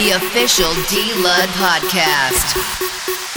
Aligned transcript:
The 0.00 0.12
official 0.12 0.72
D 0.88 1.12
Lud 1.22 1.50
podcast. 1.60 3.29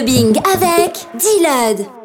Avec 0.00 1.06
D-Lud. 1.12 1.99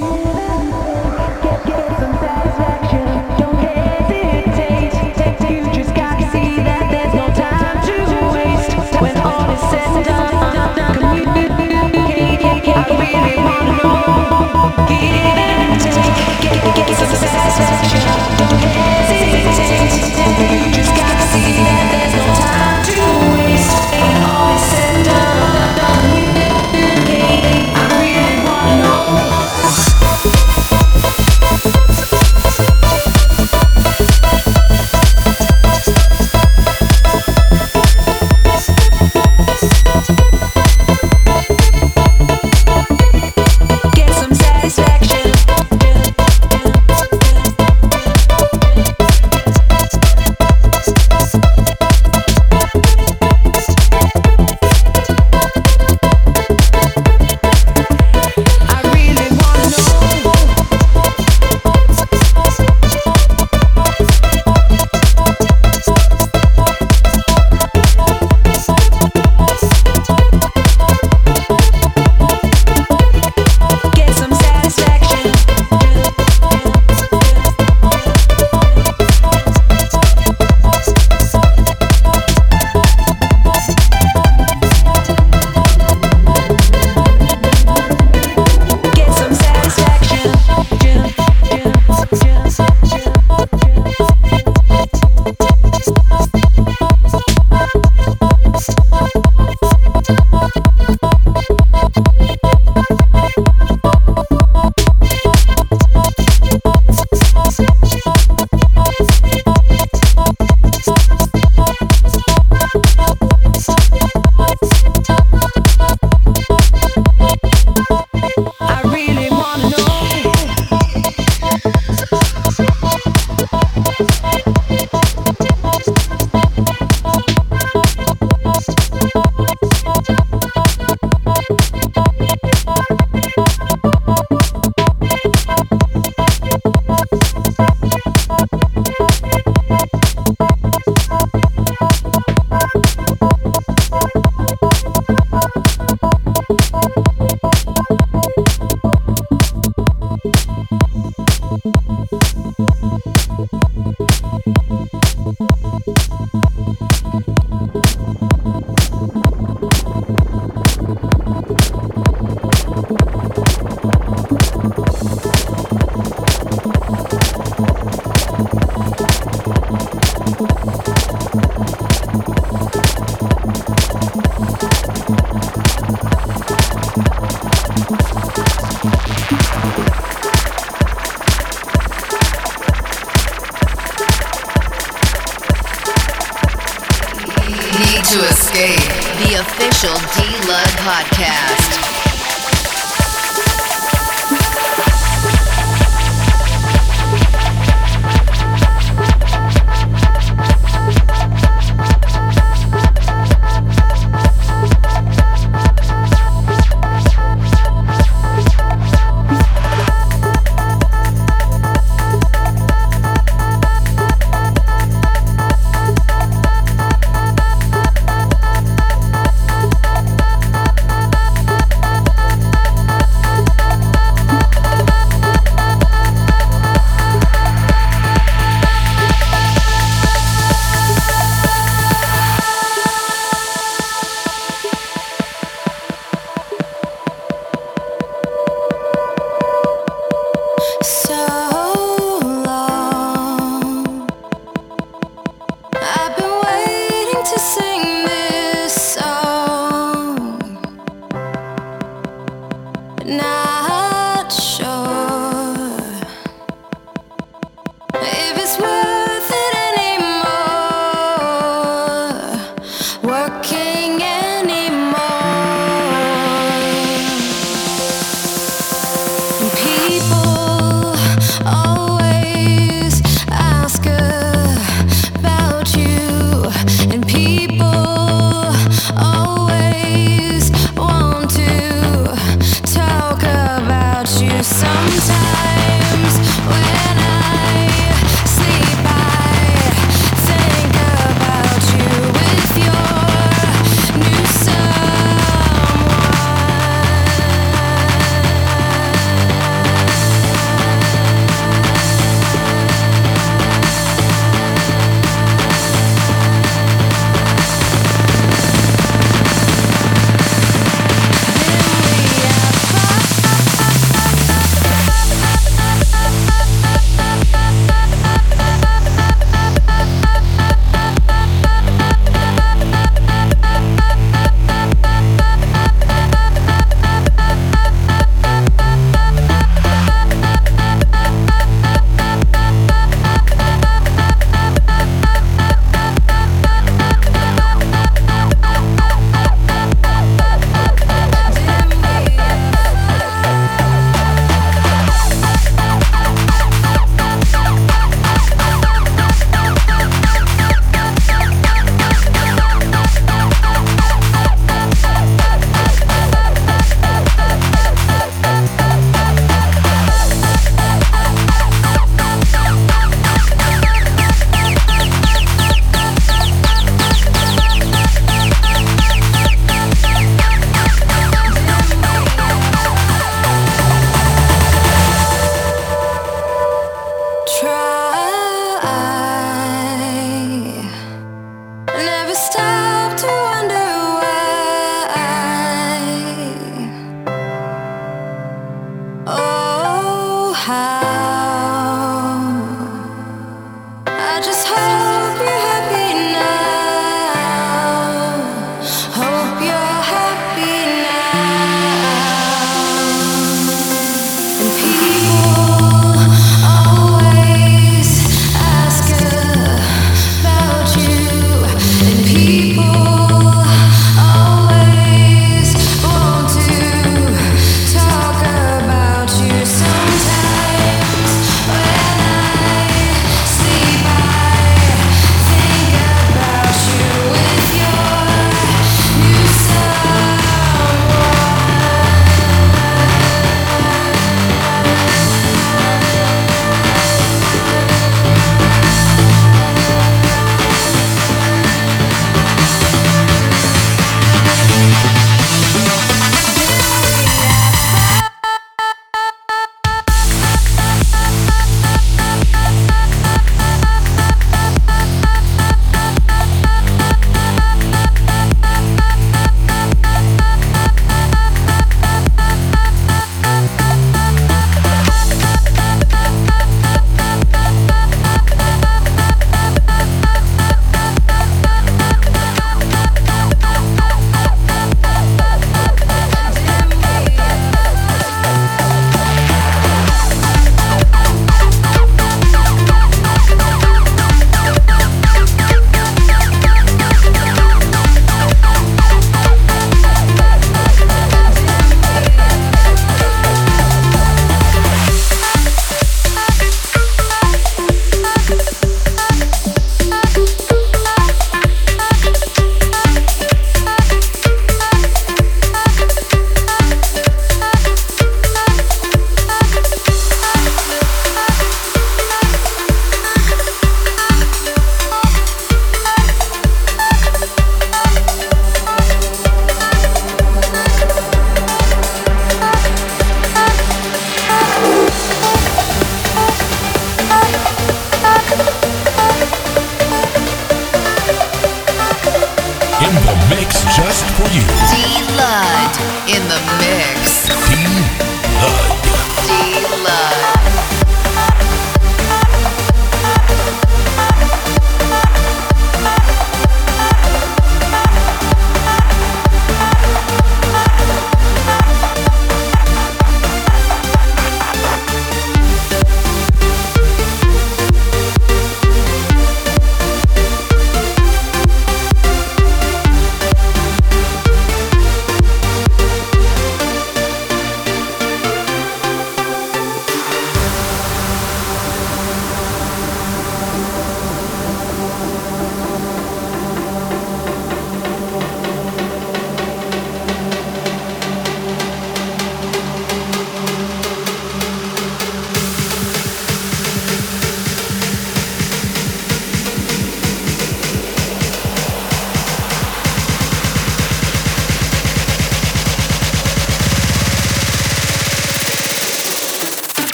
Oh. 0.00 0.31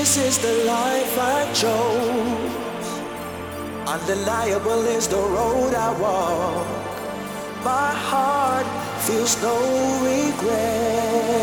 This 0.00 0.16
is 0.16 0.38
the 0.38 0.64
life 0.64 1.14
I 1.18 1.44
chose. 1.52 2.88
Undeniable 3.86 4.82
is 4.96 5.06
the 5.06 5.18
road 5.18 5.74
I 5.74 5.90
walk. 6.00 6.66
My 7.62 7.92
heart 8.08 8.66
feels 9.04 9.36
no 9.42 9.56
regrets. 10.00 11.36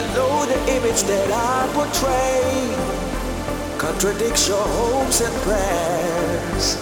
I 0.00 0.02
know 0.16 0.34
the 0.50 0.58
image 0.76 1.02
that 1.10 1.30
I 1.30 1.68
portray 1.78 2.50
contradicts 3.78 4.48
your 4.48 4.66
hopes 4.78 5.20
and 5.20 5.34
prayers. 5.46 6.76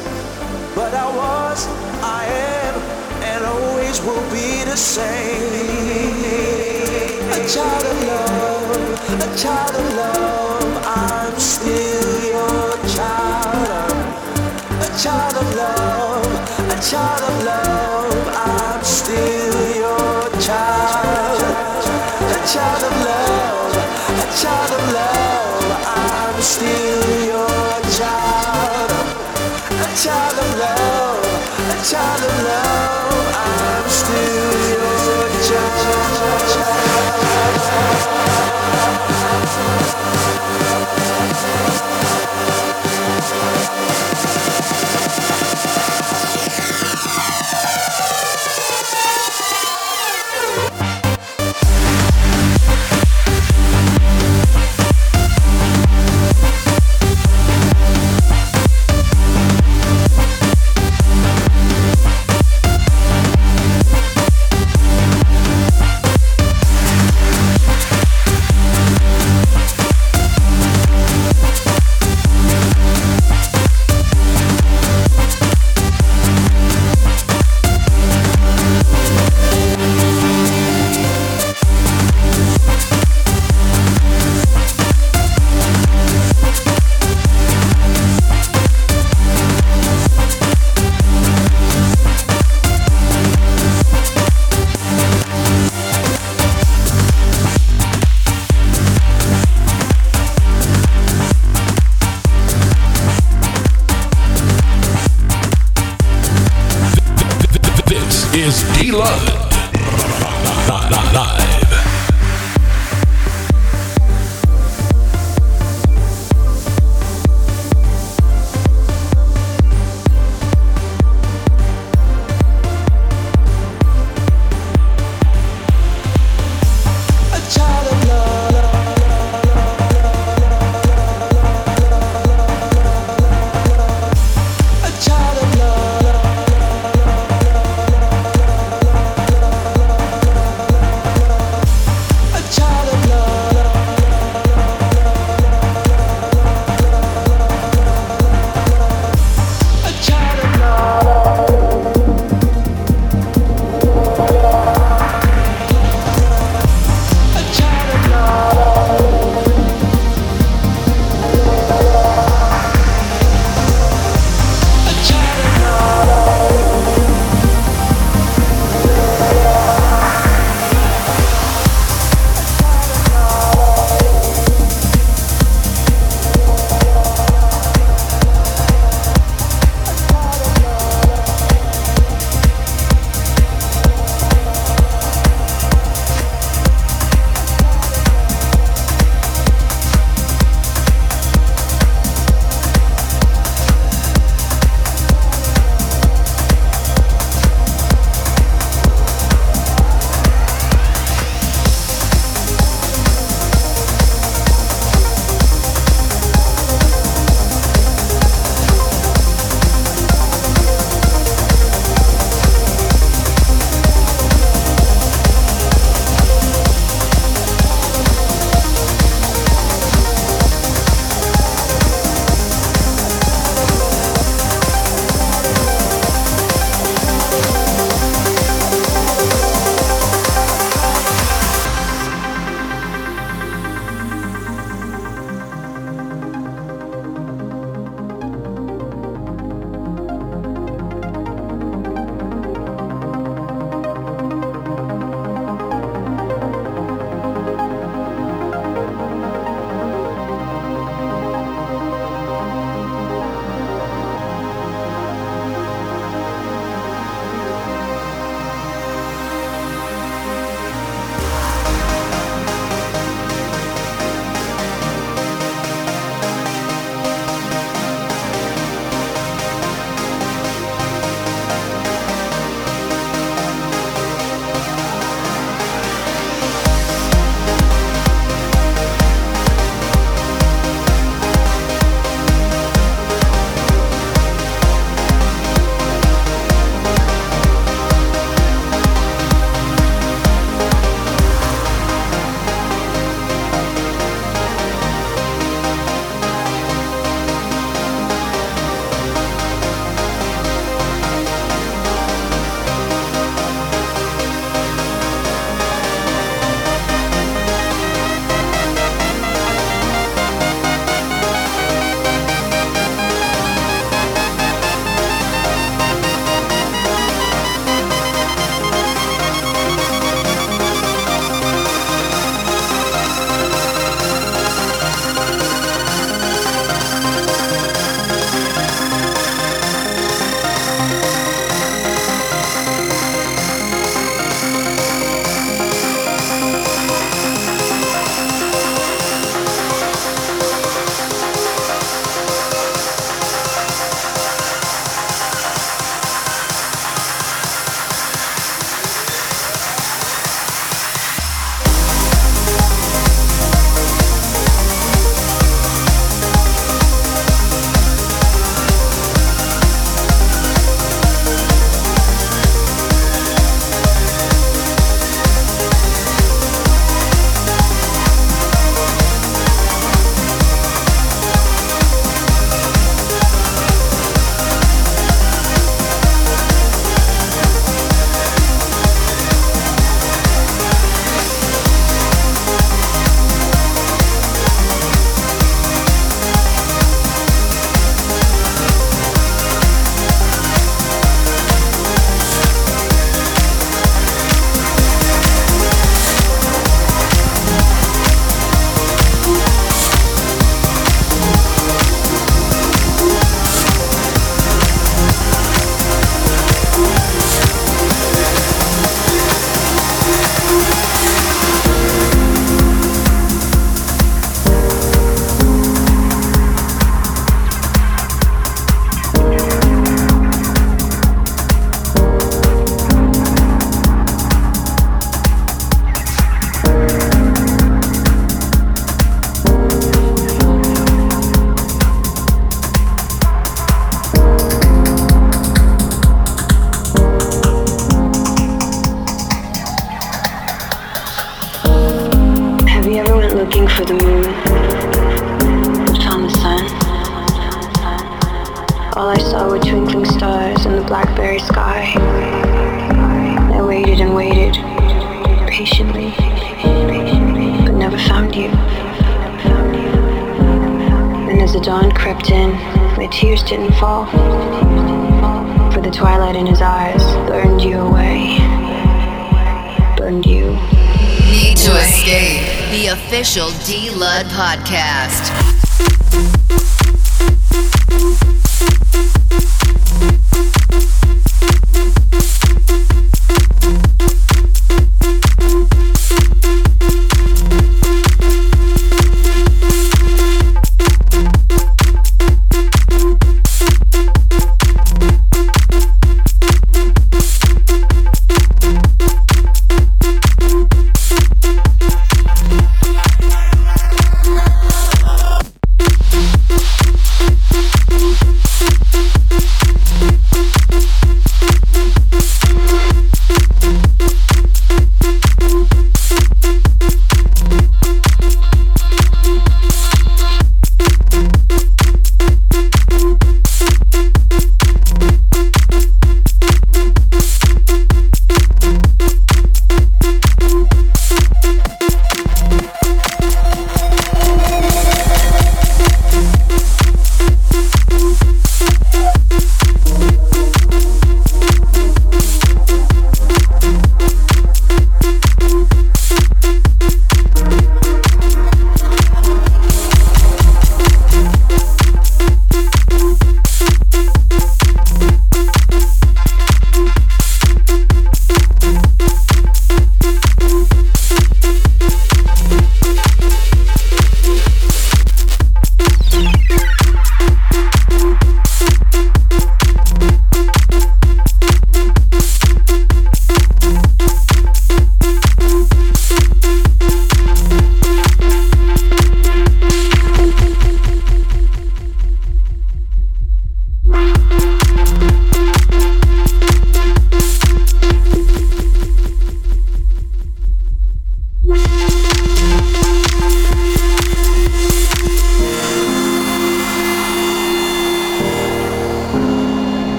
But 0.74 0.94
I 0.94 1.06
was, 1.20 1.68
I 2.00 2.24
am, 2.24 2.80
and 3.30 3.44
always 3.44 4.00
will 4.00 4.26
be 4.32 4.64
the 4.64 4.76
same. 4.76 6.65
A 7.46 7.48
child 7.48 7.84
of 7.84 8.02
love, 8.02 9.22
a 9.22 9.36
child 9.36 9.76
of 9.76 9.94
love, 9.94 10.74
I'm 10.84 11.38
still 11.38 12.26
your 12.26 12.66
of 35.50 35.62
love. 42.00 42.15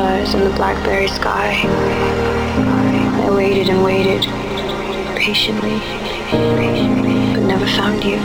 Stars 0.00 0.32
in 0.34 0.40
the 0.40 0.56
blackberry 0.56 1.08
sky. 1.08 1.52
I 3.26 3.30
waited 3.30 3.68
and 3.68 3.84
waited 3.84 4.22
patiently, 5.14 5.78
but 7.34 7.42
never 7.46 7.66
found 7.66 8.02
you. 8.02 8.16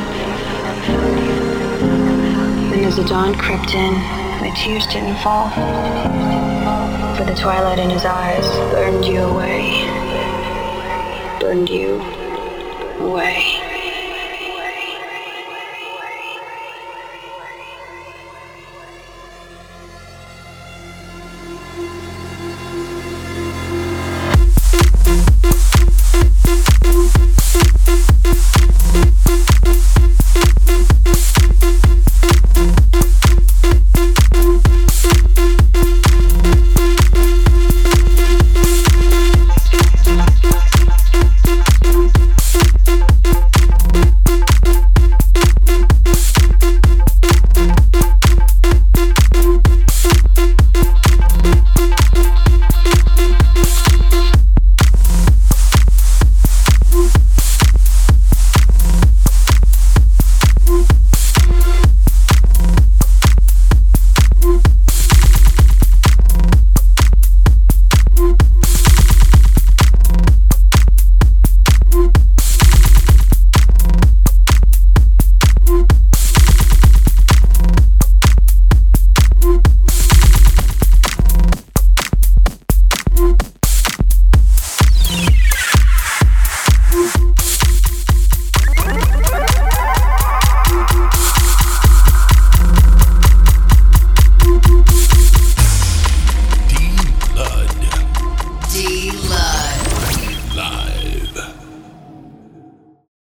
And 2.72 2.86
as 2.86 2.96
the 2.96 3.04
dawn 3.04 3.36
crept 3.36 3.74
in, 3.74 3.94
my 4.40 4.54
tears 4.56 4.88
didn't 4.88 5.18
fall. 5.18 5.50
For 7.18 7.26
the 7.26 7.36
twilight 7.36 7.80
in 7.80 7.90
his 7.90 8.06
eyes 8.06 8.48
burned 8.72 9.04
you 9.04 9.20
away. 9.24 9.84
Burned 11.42 11.70
you 11.70 12.00
away. 13.00 13.55